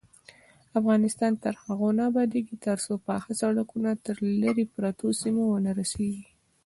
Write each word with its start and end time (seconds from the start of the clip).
افغانستان 0.79 1.31
تر 1.43 1.53
هغو 1.63 1.89
نه 1.97 2.03
ابادیږي، 2.11 2.55
ترڅو 2.65 2.93
پاخه 3.07 3.31
سړکونه 3.41 3.89
تر 4.05 4.15
لیرې 4.41 4.65
پرتو 4.75 5.05
سیمو 5.21 5.43
ونه 5.49 5.71
رسیږي. 5.79 6.25